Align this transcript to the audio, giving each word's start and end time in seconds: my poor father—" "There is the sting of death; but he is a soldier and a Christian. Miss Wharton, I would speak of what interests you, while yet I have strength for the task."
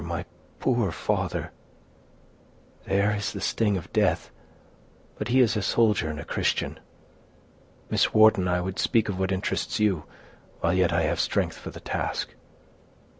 my 0.03 0.25
poor 0.59 0.91
father—" 0.91 1.51
"There 2.85 3.15
is 3.15 3.33
the 3.33 3.39
sting 3.39 3.77
of 3.77 3.93
death; 3.93 4.31
but 5.19 5.27
he 5.27 5.41
is 5.41 5.55
a 5.55 5.61
soldier 5.61 6.09
and 6.09 6.19
a 6.19 6.25
Christian. 6.25 6.79
Miss 7.87 8.11
Wharton, 8.11 8.47
I 8.47 8.61
would 8.61 8.79
speak 8.79 9.09
of 9.09 9.19
what 9.19 9.31
interests 9.31 9.79
you, 9.79 10.05
while 10.59 10.73
yet 10.73 10.91
I 10.91 11.03
have 11.03 11.19
strength 11.19 11.59
for 11.59 11.69
the 11.69 11.81
task." 11.81 12.33